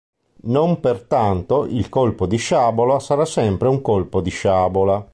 [0.45, 5.07] Non per tanto il colpo di sciabola sarà sempre un colpo di sciabola.